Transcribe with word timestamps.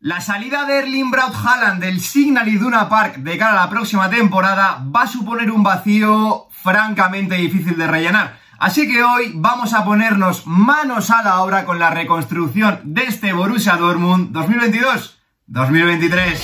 La 0.00 0.20
salida 0.20 0.66
de 0.66 0.80
Erling 0.80 1.10
Braut 1.10 1.34
Haaland 1.34 1.82
del 1.82 2.02
Signal 2.02 2.46
Iduna 2.48 2.86
Park 2.86 3.16
de 3.16 3.38
cara 3.38 3.52
a 3.52 3.64
la 3.64 3.70
próxima 3.70 4.10
temporada 4.10 4.84
va 4.94 5.04
a 5.04 5.06
suponer 5.06 5.50
un 5.50 5.62
vacío 5.62 6.48
francamente 6.50 7.36
difícil 7.36 7.78
de 7.78 7.86
rellenar. 7.86 8.38
Así 8.58 8.86
que 8.86 9.02
hoy 9.02 9.32
vamos 9.34 9.72
a 9.72 9.86
ponernos 9.86 10.46
manos 10.46 11.10
a 11.10 11.22
la 11.22 11.40
obra 11.40 11.64
con 11.64 11.78
la 11.78 11.88
reconstrucción 11.88 12.78
de 12.84 13.04
este 13.04 13.32
Borussia 13.32 13.76
Dortmund 13.76 14.36
2022-2023. 14.36 16.40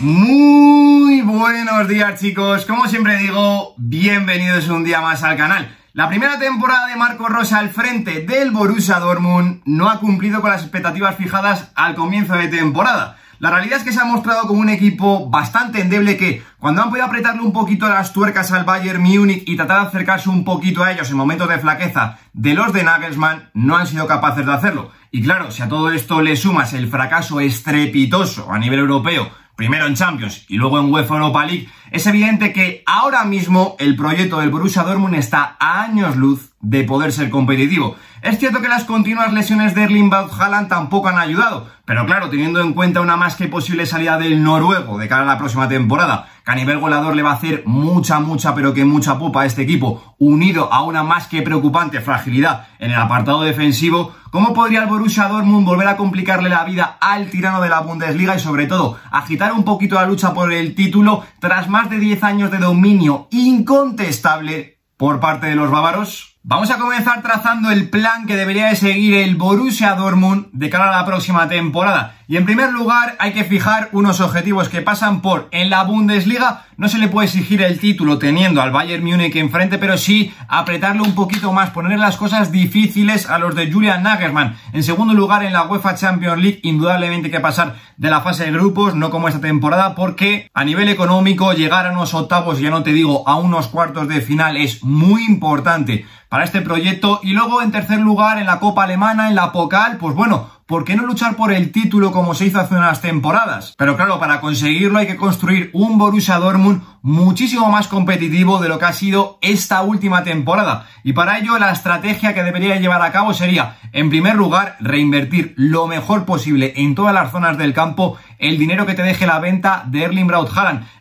Muy 0.00 1.20
buenos 1.20 1.86
días 1.86 2.18
chicos, 2.18 2.66
como 2.66 2.88
siempre 2.88 3.18
digo, 3.18 3.74
bienvenidos 3.76 4.66
un 4.66 4.82
día 4.82 5.00
más 5.00 5.22
al 5.22 5.36
canal. 5.36 5.78
La 5.98 6.08
primera 6.08 6.38
temporada 6.38 6.86
de 6.86 6.94
Marco 6.94 7.26
Rosa 7.26 7.58
al 7.58 7.70
frente 7.70 8.20
del 8.20 8.52
Borussia 8.52 9.00
Dortmund 9.00 9.62
no 9.64 9.90
ha 9.90 9.98
cumplido 9.98 10.40
con 10.40 10.52
las 10.52 10.62
expectativas 10.62 11.16
fijadas 11.16 11.72
al 11.74 11.96
comienzo 11.96 12.34
de 12.34 12.46
temporada. 12.46 13.16
La 13.40 13.50
realidad 13.50 13.78
es 13.78 13.84
que 13.84 13.92
se 13.92 14.00
ha 14.00 14.04
mostrado 14.04 14.46
como 14.46 14.60
un 14.60 14.68
equipo 14.68 15.28
bastante 15.28 15.80
endeble 15.80 16.16
que, 16.16 16.44
cuando 16.60 16.82
han 16.82 16.90
podido 16.90 17.04
apretarle 17.04 17.42
un 17.42 17.52
poquito 17.52 17.88
las 17.88 18.12
tuercas 18.12 18.52
al 18.52 18.62
Bayern 18.62 19.02
Múnich 19.02 19.42
y 19.44 19.56
tratar 19.56 19.80
de 19.80 19.88
acercarse 19.88 20.30
un 20.30 20.44
poquito 20.44 20.84
a 20.84 20.92
ellos 20.92 21.10
en 21.10 21.16
momentos 21.16 21.48
de 21.48 21.58
flaqueza 21.58 22.18
de 22.32 22.54
los 22.54 22.72
de 22.72 22.84
Nagelsmann, 22.84 23.50
no 23.54 23.76
han 23.76 23.88
sido 23.88 24.06
capaces 24.06 24.46
de 24.46 24.52
hacerlo. 24.52 24.92
Y 25.10 25.24
claro, 25.24 25.50
si 25.50 25.62
a 25.62 25.68
todo 25.68 25.90
esto 25.90 26.22
le 26.22 26.36
sumas 26.36 26.74
el 26.74 26.86
fracaso 26.86 27.40
estrepitoso 27.40 28.52
a 28.52 28.58
nivel 28.60 28.78
europeo 28.78 29.32
primero 29.58 29.86
en 29.86 29.96
Champions 29.96 30.44
y 30.46 30.56
luego 30.56 30.78
en 30.78 30.88
UEFA 30.88 31.16
Europa 31.16 31.44
League, 31.44 31.68
es 31.90 32.06
evidente 32.06 32.52
que 32.52 32.84
ahora 32.86 33.24
mismo 33.24 33.74
el 33.80 33.96
proyecto 33.96 34.38
del 34.38 34.50
Borussia 34.50 34.84
Dortmund 34.84 35.16
está 35.16 35.56
a 35.58 35.82
años 35.82 36.14
luz 36.14 36.52
de 36.60 36.84
poder 36.84 37.12
ser 37.12 37.28
competitivo. 37.28 37.96
Es 38.22 38.38
cierto 38.38 38.60
que 38.60 38.68
las 38.68 38.84
continuas 38.84 39.32
lesiones 39.32 39.74
de 39.74 39.82
Erling 39.82 40.12
Haaland 40.12 40.68
tampoco 40.68 41.08
han 41.08 41.18
ayudado, 41.18 41.68
pero 41.84 42.06
claro, 42.06 42.30
teniendo 42.30 42.60
en 42.60 42.72
cuenta 42.72 43.00
una 43.00 43.16
más 43.16 43.34
que 43.34 43.48
posible 43.48 43.84
salida 43.84 44.16
del 44.16 44.44
noruego 44.44 44.96
de 44.96 45.08
cara 45.08 45.22
a 45.22 45.26
la 45.26 45.38
próxima 45.38 45.68
temporada, 45.68 46.28
que 46.44 46.52
a 46.52 46.54
nivel 46.54 46.78
goleador 46.78 47.16
le 47.16 47.22
va 47.22 47.30
a 47.30 47.34
hacer 47.34 47.64
mucha, 47.66 48.20
mucha, 48.20 48.54
pero 48.54 48.74
que 48.74 48.84
mucha 48.84 49.18
pupa 49.18 49.42
a 49.42 49.46
este 49.46 49.62
equipo, 49.62 50.14
unido 50.18 50.72
a 50.72 50.82
una 50.82 51.02
más 51.02 51.26
que 51.26 51.42
preocupante 51.42 52.00
fragilidad 52.00 52.68
en 52.78 52.92
el 52.92 52.96
apartado 52.96 53.42
defensivo, 53.42 54.14
¿cómo 54.30 54.54
podría 54.54 54.82
el 54.82 54.88
Borussia 54.88 55.28
Dortmund 55.28 55.66
volver 55.66 55.88
a 55.88 55.96
complicarle 55.96 56.48
la 56.48 56.64
vida 56.64 56.98
al 57.00 57.30
tirano 57.30 57.60
de 57.60 57.68
la 57.68 57.80
Bundesliga 57.80 58.36
y 58.36 58.40
sobre 58.40 58.66
todo 58.66 58.98
agitar 59.10 59.52
un 59.52 59.64
poquito 59.64 59.94
la 59.94 60.06
lucha 60.06 60.34
por 60.34 60.52
el 60.52 60.74
título 60.74 61.24
tras 61.40 61.68
más 61.68 61.90
de 61.90 61.98
10 61.98 62.22
años 62.22 62.50
de 62.50 62.58
dominio 62.58 63.28
incontestable 63.30 64.80
por 64.96 65.20
parte 65.20 65.46
de 65.46 65.54
los 65.54 65.70
bávaros? 65.70 66.37
Vamos 66.50 66.70
a 66.70 66.78
comenzar 66.78 67.20
trazando 67.20 67.70
el 67.70 67.90
plan 67.90 68.24
que 68.24 68.34
debería 68.34 68.70
de 68.70 68.74
seguir 68.74 69.12
el 69.18 69.36
Borussia 69.36 69.94
Dortmund 69.94 70.46
de 70.52 70.70
cara 70.70 70.88
a 70.88 70.96
la 70.96 71.04
próxima 71.04 71.46
temporada. 71.46 72.14
Y 72.26 72.38
en 72.38 72.46
primer 72.46 72.72
lugar 72.72 73.16
hay 73.18 73.34
que 73.34 73.44
fijar 73.44 73.90
unos 73.92 74.22
objetivos 74.22 74.70
que 74.70 74.80
pasan 74.80 75.20
por 75.20 75.48
en 75.50 75.68
la 75.68 75.82
Bundesliga 75.82 76.64
no 76.78 76.88
se 76.88 76.98
le 76.98 77.08
puede 77.08 77.26
exigir 77.26 77.60
el 77.60 77.80
título 77.80 78.18
teniendo 78.18 78.62
al 78.62 78.70
Bayern 78.70 79.04
Múnich 79.04 79.34
enfrente, 79.34 79.78
pero 79.78 79.98
sí 79.98 80.32
apretarlo 80.46 81.02
un 81.02 81.16
poquito 81.16 81.52
más, 81.52 81.70
ponerle 81.70 81.98
las 81.98 82.16
cosas 82.16 82.52
difíciles 82.52 83.28
a 83.28 83.40
los 83.40 83.56
de 83.56 83.70
Julian 83.70 84.04
Nagelsmann. 84.04 84.56
En 84.72 84.84
segundo 84.84 85.12
lugar 85.12 85.42
en 85.42 85.52
la 85.52 85.64
UEFA 85.64 85.96
Champions 85.96 86.40
League 86.40 86.60
indudablemente 86.62 87.26
hay 87.26 87.32
que 87.32 87.40
pasar 87.40 87.74
de 87.96 88.10
la 88.10 88.20
fase 88.20 88.44
de 88.44 88.52
grupos, 88.52 88.94
no 88.94 89.10
como 89.10 89.26
esta 89.26 89.40
temporada, 89.40 89.96
porque 89.96 90.48
a 90.54 90.64
nivel 90.64 90.88
económico 90.88 91.52
llegar 91.52 91.84
a 91.84 91.90
unos 91.90 92.14
octavos, 92.14 92.60
ya 92.60 92.70
no 92.70 92.84
te 92.84 92.92
digo 92.92 93.26
a 93.26 93.34
unos 93.34 93.66
cuartos 93.66 94.06
de 94.06 94.20
final 94.20 94.56
es 94.56 94.84
muy 94.84 95.24
importante 95.24 96.06
para 96.28 96.44
este 96.44 96.60
proyecto 96.60 97.20
y 97.22 97.32
luego 97.32 97.62
en 97.62 97.72
tercer 97.72 98.00
lugar 98.00 98.38
en 98.38 98.46
la 98.46 98.60
Copa 98.60 98.84
Alemana, 98.84 99.28
en 99.28 99.34
la 99.34 99.52
Pokal, 99.52 99.96
pues 99.96 100.14
bueno, 100.14 100.50
¿por 100.66 100.84
qué 100.84 100.94
no 100.94 101.06
luchar 101.06 101.36
por 101.36 101.52
el 101.52 101.72
título 101.72 102.12
como 102.12 102.34
se 102.34 102.46
hizo 102.46 102.60
hace 102.60 102.74
unas 102.74 103.00
temporadas? 103.00 103.74
Pero 103.78 103.96
claro, 103.96 104.20
para 104.20 104.40
conseguirlo 104.40 104.98
hay 104.98 105.06
que 105.06 105.16
construir 105.16 105.70
un 105.72 105.96
Borussia 105.96 106.36
Dortmund 106.36 106.82
muchísimo 107.00 107.70
más 107.70 107.88
competitivo 107.88 108.58
de 108.58 108.68
lo 108.68 108.78
que 108.78 108.84
ha 108.84 108.92
sido 108.92 109.38
esta 109.40 109.80
última 109.80 110.24
temporada. 110.24 110.86
Y 111.02 111.14
para 111.14 111.38
ello 111.38 111.58
la 111.58 111.72
estrategia 111.72 112.34
que 112.34 112.42
debería 112.42 112.76
llevar 112.76 113.00
a 113.00 113.12
cabo 113.12 113.32
sería, 113.32 113.78
en 113.92 114.10
primer 114.10 114.34
lugar, 114.34 114.76
reinvertir 114.80 115.54
lo 115.56 115.86
mejor 115.86 116.26
posible 116.26 116.74
en 116.76 116.94
todas 116.94 117.14
las 117.14 117.32
zonas 117.32 117.56
del 117.56 117.72
campo 117.72 118.18
el 118.38 118.58
dinero 118.58 118.86
que 118.86 118.94
te 118.94 119.02
deje 119.02 119.26
la 119.26 119.38
venta 119.38 119.84
de 119.86 120.02
Erling 120.02 120.26
Braut. 120.26 120.48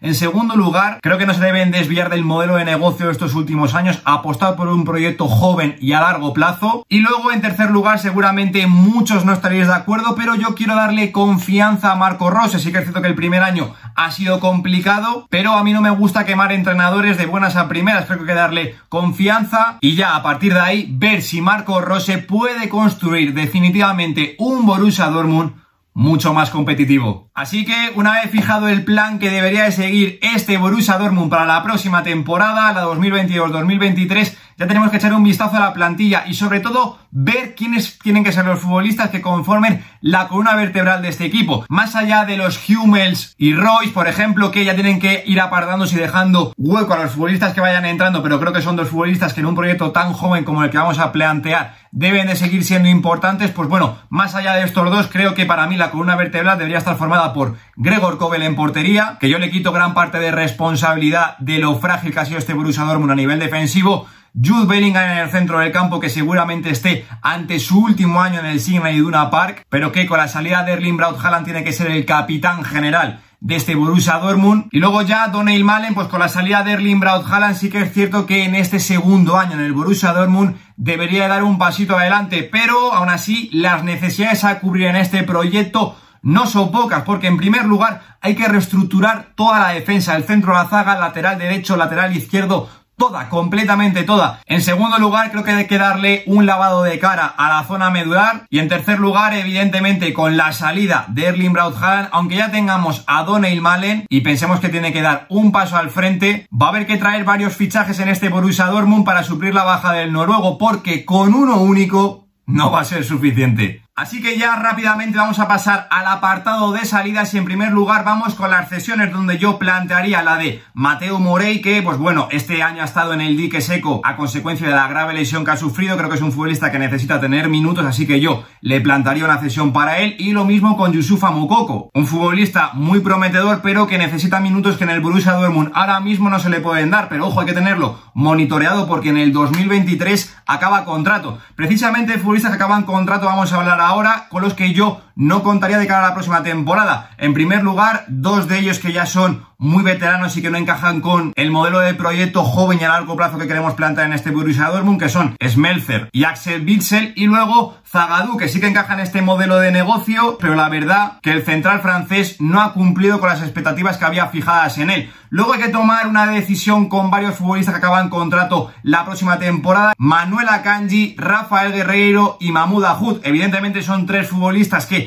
En 0.02 0.14
segundo 0.14 0.56
lugar, 0.56 1.00
creo 1.02 1.18
que 1.18 1.26
no 1.26 1.34
se 1.34 1.44
deben 1.44 1.72
desviar 1.72 2.10
del 2.10 2.24
modelo 2.24 2.56
de 2.56 2.66
negocio 2.66 3.08
de 3.08 3.12
estos 3.12 3.34
últimos 3.34 3.76
años, 3.76 4.02
apostar 4.06 4.56
por 4.56 4.68
un 4.68 4.86
proyecto 4.86 5.28
joven 5.28 5.76
y 5.80 5.94
a 5.94 6.02
largo 6.02 6.34
plazo. 6.34 6.86
Y 6.90 7.00
luego, 7.00 7.32
en 7.32 7.42
tercer 7.42 7.72
lugar, 7.72 8.00
seguramente 8.00 8.68
muchos 8.68 9.26
no 9.26 9.34
estaréis 9.34 9.68
de 9.68 9.74
acuerdo, 9.74 10.16
pero 10.16 10.36
yo 10.36 10.54
quiero 10.56 10.76
darle 10.76 11.12
confianza 11.12 11.92
a 11.92 11.96
Marco 11.96 12.30
Rose. 12.30 12.60
Sí 12.60 12.72
que 12.72 12.80
es 12.80 12.84
cierto 12.84 13.02
que 13.02 13.08
el 13.08 13.16
primer 13.16 13.44
año 13.44 13.74
ha 13.96 14.12
sido 14.12 14.40
complicado, 14.40 15.28
pero 15.30 15.54
a 15.54 15.64
mí 15.64 15.74
no 15.74 15.82
me 15.82 15.90
gusta 15.90 16.26
quemar 16.26 16.52
entrenadores 16.52 17.18
de 17.18 17.26
buenas 17.26 17.56
a 17.56 17.68
primeras, 17.68 18.06
creo 18.06 18.26
que 18.26 18.34
darle 18.34 18.76
confianza 18.90 19.78
y 19.82 19.96
ya 19.96 20.16
a 20.16 20.24
partir 20.24 20.54
de 20.54 20.60
ahí 20.60 20.88
ver 20.92 21.22
si 21.22 21.42
Marco 21.42 21.82
Rose 21.82 22.20
puede 22.20 22.70
construir 22.70 23.34
definitivamente 23.34 24.36
un 24.38 24.66
Borussia 24.66 25.08
Dortmund 25.08 25.67
mucho 25.98 26.32
más 26.32 26.52
competitivo. 26.52 27.32
Así 27.34 27.66
que 27.66 27.92
una 27.96 28.22
vez 28.22 28.30
fijado 28.30 28.68
el 28.68 28.84
plan 28.84 29.18
que 29.18 29.32
debería 29.32 29.64
de 29.64 29.72
seguir 29.72 30.20
este 30.22 30.60
Borussia 30.60 31.00
Dortmund 31.00 31.32
para 31.32 31.48
la 31.48 31.64
próxima 31.64 32.04
temporada, 32.04 32.72
la 32.72 32.84
2022-2023, 32.86 34.38
ya 34.58 34.68
tenemos 34.68 34.90
que 34.90 34.98
echar 34.98 35.14
un 35.14 35.24
vistazo 35.24 35.56
a 35.56 35.60
la 35.60 35.74
plantilla 35.74 36.24
y 36.28 36.34
sobre 36.34 36.60
todo 36.60 36.98
ver 37.12 37.54
quiénes 37.56 38.00
tienen 38.00 38.24
que 38.24 38.32
ser 38.32 38.46
los 38.46 38.60
futbolistas 38.60 39.10
que 39.10 39.22
conformen 39.22 39.84
la 40.02 40.28
columna 40.28 40.56
vertebral 40.56 41.04
de 41.04 41.10
este 41.10 41.26
equipo. 41.26 41.66
Más 41.70 41.96
allá 41.96 42.26
de 42.26 42.38
los 42.38 42.60
Hummels 42.68 43.36
y 43.38 43.54
Royce, 43.54 43.94
por 43.94 44.08
ejemplo, 44.08 44.50
que 44.52 44.66
ya 44.66 44.74
tienen 44.74 45.00
que 45.00 45.24
ir 45.28 45.40
apartándose 45.40 45.96
y 45.96 46.00
dejando 46.00 46.54
hueco 46.58 46.94
a 46.94 47.04
los 47.04 47.12
futbolistas 47.12 47.54
que 47.54 47.62
vayan 47.62 47.86
entrando, 47.86 48.24
pero 48.24 48.40
creo 48.40 48.52
que 48.52 48.62
son 48.62 48.76
dos 48.76 48.90
futbolistas 48.90 49.34
que 49.34 49.42
en 49.42 49.46
un 49.46 49.56
proyecto 49.56 49.92
tan 49.92 50.14
joven 50.14 50.44
como 50.44 50.64
el 50.64 50.72
que 50.72 50.78
vamos 50.80 50.98
a 50.98 51.12
plantear 51.12 51.76
deben 51.92 52.28
de 52.28 52.36
seguir 52.36 52.64
siendo 52.64 52.90
importantes, 52.90 53.52
pues 53.52 53.70
bueno, 53.70 53.98
más 54.10 54.36
allá 54.36 54.54
de 54.56 54.64
estos 54.64 54.90
dos, 54.90 55.08
creo 55.08 55.34
que 55.36 55.46
para 55.46 55.68
mí 55.68 55.78
la 55.78 55.92
columna 55.92 56.16
vertebral 56.16 56.58
debería 56.58 56.78
estar 56.80 56.98
formada 56.98 57.34
por 57.34 57.58
Gregor 57.76 58.18
Kobel 58.18 58.44
en 58.44 58.56
portería, 58.56 59.18
que 59.20 59.30
yo 59.30 59.38
le 59.40 59.50
quito 59.50 59.72
gran 59.72 59.94
parte 59.94 60.20
de 60.20 60.32
responsabilidad 60.32 61.38
de 61.40 61.60
lo 61.60 61.76
frágil 61.78 62.14
que 62.14 62.20
ha 62.20 62.26
sido 62.26 62.40
este 62.40 62.54
Borussia 62.54 62.84
Dortmund 62.84 63.12
a 63.12 63.16
nivel 63.16 63.40
defensivo, 63.40 64.08
Jude 64.40 64.68
Bellingham 64.68 65.10
en 65.10 65.18
el 65.18 65.32
centro 65.32 65.60
del 65.60 65.72
campo 65.72 66.00
que 66.00 66.10
seguramente 66.10 66.70
esté 66.70 67.08
ante 67.24 67.60
su 67.60 67.80
último 67.80 68.22
año 68.22 68.40
en 68.40 68.46
el 68.46 68.60
Signal 68.60 68.94
Iduna 68.94 69.32
Park, 69.32 69.66
pero 69.70 69.92
que 69.92 70.06
con 70.06 70.20
la 70.20 70.28
salida 70.28 70.64
de 70.64 70.74
Erling 70.74 70.98
Braut 70.98 71.18
Haaland 71.20 71.46
tiene 71.46 71.64
que 71.64 71.74
ser 71.74 71.90
el 71.90 72.06
capitán 72.06 72.64
general 72.64 73.22
de 73.40 73.56
este 73.56 73.74
Borussia 73.74 74.20
Dortmund. 74.20 74.68
Y 74.72 74.80
luego 74.80 75.02
ya 75.02 75.28
Donald 75.30 75.64
Malen, 75.64 75.96
pues 75.96 76.08
con 76.08 76.20
la 76.20 76.30
salida 76.30 76.64
de 76.64 76.74
Erling 76.74 77.00
Braut 77.00 77.26
Haaland 77.28 77.56
sí 77.56 77.72
que 77.72 77.82
es 77.82 77.92
cierto 77.92 78.28
que 78.28 78.44
en 78.44 78.54
este 78.54 78.80
segundo 78.80 79.38
año 79.38 79.54
en 79.54 79.62
el 79.62 79.74
Borussia 79.74 80.14
Dortmund 80.14 80.56
debería 80.76 81.28
dar 81.28 81.44
un 81.44 81.58
pasito 81.58 81.98
adelante, 81.98 82.48
pero 82.52 82.94
aún 82.94 83.10
así 83.10 83.50
las 83.54 83.84
necesidades 83.84 84.44
a 84.44 84.60
cubrir 84.60 84.88
en 84.88 84.98
este 84.98 85.24
proyecto 85.24 85.98
no 86.22 86.46
son 86.46 86.72
pocas, 86.72 87.04
porque 87.04 87.28
en 87.28 87.38
primer 87.38 87.66
lugar 87.66 88.18
hay 88.22 88.36
que 88.36 88.48
reestructurar 88.48 89.34
toda 89.36 89.60
la 89.60 89.70
defensa, 89.70 90.16
el 90.16 90.26
centro 90.26 90.52
de 90.52 90.60
la 90.60 90.70
zaga, 90.70 91.00
lateral 91.00 91.40
derecho, 91.40 91.78
lateral 91.78 92.16
izquierdo, 92.16 92.70
toda, 92.98 93.30
completamente 93.30 94.04
toda. 94.04 94.42
En 94.46 94.62
segundo 94.62 94.98
lugar, 94.98 95.32
creo 95.32 95.44
que 95.44 95.52
hay 95.52 95.68
que 95.68 95.78
darle 95.78 96.24
un 96.26 96.46
lavado 96.46 96.84
de 96.84 97.00
cara 97.00 97.26
a 97.26 97.50
la 97.50 97.64
zona 97.64 97.90
medular. 97.92 98.46
Y 98.50 98.60
en 98.60 98.68
tercer 98.68 99.00
lugar, 99.00 99.34
evidentemente, 99.34 100.14
con 100.14 100.36
la 100.36 100.52
salida 100.52 101.06
de 101.10 101.26
Erling 101.26 101.54
Braut 101.54 101.76
aunque 102.12 102.38
ya 102.38 102.52
tengamos 102.52 103.04
a 103.08 103.24
Donald 103.24 103.62
Malen 103.62 104.06
y 104.10 104.22
pensemos 104.22 104.60
que 104.60 104.70
tiene 104.70 104.92
que 104.92 105.02
dar 105.02 105.28
un 105.30 105.52
paso 105.52 105.78
al 105.78 105.92
frente, 105.92 106.48
va 106.52 106.68
a 106.68 106.70
haber 106.70 106.88
que 106.88 106.98
traer 106.98 107.24
varios 107.24 107.56
fichajes 107.56 108.00
en 108.00 108.10
este 108.10 108.30
Borussia 108.30 108.66
Dortmund 108.66 109.06
para 109.06 109.24
suplir 109.24 109.54
la 109.54 109.64
baja 109.64 109.94
del 109.94 110.12
noruego, 110.12 110.58
porque 110.58 111.06
con 111.06 111.34
uno 111.36 111.58
único 111.58 112.28
no 112.48 112.72
va 112.72 112.82
a 112.82 112.86
ser 112.86 113.04
suficiente. 113.04 113.87
Así 113.98 114.22
que 114.22 114.38
ya 114.38 114.56
rápidamente 114.56 115.18
vamos 115.18 115.40
a 115.40 115.48
pasar 115.48 115.88
al 115.90 116.06
apartado 116.06 116.72
de 116.72 116.86
salidas 116.86 117.34
y 117.34 117.40
en 117.40 117.46
primer 117.46 117.72
lugar 117.72 118.06
vamos 118.06 118.36
con 118.36 118.52
las 118.52 118.70
cesiones 118.70 119.12
donde 119.12 119.40
yo 119.40 119.58
plantearía 119.58 120.22
la 120.22 120.38
de 120.38 120.62
Mateo 120.76 121.18
Morey 121.18 121.62
que 121.64 121.82
pues 121.82 121.98
bueno, 121.98 122.28
este 122.30 122.62
año 122.62 122.84
ha 122.84 122.86
estado 122.86 123.14
en 123.14 123.22
el 123.22 123.36
dique 123.36 123.60
seco 123.60 124.02
a 124.04 124.16
consecuencia 124.16 124.68
de 124.68 124.76
la 124.76 124.88
grave 124.88 125.16
lesión 125.16 125.44
que 125.44 125.50
ha 125.50 125.58
sufrido, 125.58 125.98
creo 125.98 126.10
que 126.10 126.16
es 126.16 126.22
un 126.22 126.32
futbolista 126.32 126.72
que 126.72 126.78
necesita 126.78 127.20
tener 127.20 127.50
minutos, 127.50 127.88
así 127.88 128.06
que 128.06 128.20
yo 128.20 128.44
le 128.62 128.82
plantaría 128.82 129.26
una 129.26 129.40
cesión 129.40 129.74
para 129.74 129.98
él. 129.98 130.16
Y 130.20 130.32
lo 130.32 130.46
mismo 130.46 130.78
con 130.78 130.94
Yusufa 130.94 131.32
Mukoko, 131.32 131.90
un 131.96 132.06
futbolista 132.06 132.74
muy 132.74 133.00
prometedor 133.00 133.62
pero 133.64 133.88
que 133.88 133.98
necesita 133.98 134.40
minutos 134.40 134.78
que 134.78 134.84
en 134.84 134.92
el 134.92 135.02
Borussia 135.02 135.34
Dortmund 135.34 135.72
ahora 135.74 136.02
mismo 136.02 136.30
no 136.30 136.38
se 136.38 136.52
le 136.52 136.60
pueden 136.60 136.92
dar, 136.92 137.10
pero 137.10 137.26
ojo 137.26 137.40
hay 137.40 137.48
que 137.48 137.54
tenerlo 137.54 137.98
monitoreado 138.14 138.88
porque 138.88 139.10
en 139.10 139.18
el 139.18 139.34
2023 139.34 140.38
acaba 140.46 140.86
contrato. 140.86 141.40
Precisamente 141.56 142.20
futbolistas 142.20 142.52
que 142.52 142.58
acaban 142.58 142.84
contrato 142.84 143.26
vamos 143.26 143.52
a 143.52 143.56
hablar 143.56 143.87
ahora 143.88 144.28
con 144.30 144.42
los 144.42 144.54
que 144.54 144.74
yo 144.74 145.02
no 145.18 145.42
contaría 145.42 145.80
de 145.80 145.88
cara 145.88 146.06
a 146.06 146.10
la 146.10 146.14
próxima 146.14 146.44
temporada. 146.44 147.10
En 147.18 147.34
primer 147.34 147.64
lugar, 147.64 148.06
dos 148.08 148.48
de 148.48 148.60
ellos 148.60 148.80
que 148.80 148.94
ya 148.94 149.06
son 149.06 149.46
muy 149.58 149.84
veteranos 149.84 150.38
y 150.38 150.42
que 150.44 150.52
no 150.52 150.58
encajan 150.58 151.02
con 151.02 151.34
el 151.36 151.50
modelo 151.50 151.80
de 151.80 151.96
proyecto 151.96 152.44
joven 152.44 152.78
y 152.80 152.84
a 152.84 152.90
largo 152.90 153.16
plazo 153.16 153.40
que 153.40 153.48
queremos 153.48 153.74
plantear 153.74 154.06
en 154.08 154.14
este 154.14 154.30
Borussia 154.30 154.66
Dortmund, 154.66 155.00
que 155.00 155.10
son 155.10 155.36
Smelzer 155.44 156.10
y 156.12 156.26
Axel 156.26 156.64
Witsel, 156.64 157.14
y 157.16 157.26
luego 157.26 157.76
Zagadou, 157.84 158.38
que 158.38 158.50
sí 158.50 158.60
que 158.60 158.68
encaja 158.68 158.94
en 158.94 159.00
este 159.00 159.24
modelo 159.24 159.58
de 159.58 159.72
negocio, 159.72 160.38
pero 160.40 160.54
la 160.54 160.70
verdad 160.70 161.14
que 161.24 161.32
el 161.32 161.44
central 161.44 161.82
francés 161.82 162.36
no 162.40 162.62
ha 162.62 162.74
cumplido 162.74 163.20
con 163.20 163.30
las 163.30 163.42
expectativas 163.42 163.98
que 163.98 164.06
había 164.06 164.28
fijadas 164.28 164.78
en 164.78 164.92
él. 164.92 165.12
Luego 165.30 165.54
hay 165.54 165.62
que 165.62 165.70
tomar 165.70 166.08
una 166.08 166.28
decisión 166.28 166.88
con 166.88 167.12
varios 167.12 167.36
futbolistas 167.36 167.74
que 167.74 167.80
acaban 167.80 168.10
contrato 168.10 168.72
la 168.84 169.04
próxima 169.04 169.40
temporada. 169.40 169.94
Manuel 169.98 170.48
Akanji, 170.48 171.16
Rafael 171.18 171.74
Guerreiro 171.74 172.38
y 172.40 172.52
Mahmoud 172.52 172.86
Ahud. 172.86 173.20
Evidentemente 173.24 173.82
son 173.82 174.06
tres 174.06 174.30
futbolistas 174.30 174.86
que 174.86 175.07